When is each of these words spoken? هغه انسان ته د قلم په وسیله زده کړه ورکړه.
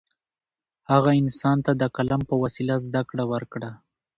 هغه 0.91 1.11
انسان 1.21 1.57
ته 1.65 1.71
د 1.81 1.83
قلم 1.95 2.21
په 2.29 2.35
وسیله 2.43 2.75
زده 2.85 3.01
کړه 3.09 3.23
ورکړه. 3.33 3.69